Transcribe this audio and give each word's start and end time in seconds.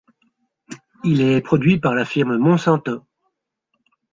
Il 1.03 1.21
est 1.21 1.41
produit 1.41 1.79
par 1.79 1.93
la 1.93 2.05
firme 2.05 2.35
Monsanto. 2.37 3.05